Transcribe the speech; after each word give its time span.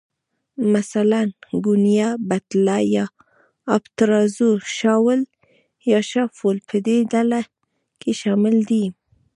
مثلاً، 0.73 1.21
ګونیا، 1.65 2.09
بتله 2.29 2.77
یا 2.95 3.05
آبترازو، 3.75 4.49
شاول 4.77 5.21
یا 5.91 5.99
شافول 6.11 6.57
په 6.67 6.75
دې 6.85 6.97
ډله 7.11 7.41
کې 8.01 8.11
شامل 8.21 8.55
دي. 8.69 8.85